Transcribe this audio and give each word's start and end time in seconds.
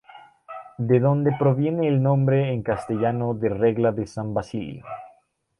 De 0.79 0.99
donde 0.99 1.31
proviene 1.37 1.87
el 1.87 2.01
nombre 2.01 2.51
en 2.53 2.63
castellano 2.63 3.35
de 3.35 3.49
Regla 3.49 3.91
de 3.91 4.07
san 4.07 4.33
Basilio. 4.33 4.83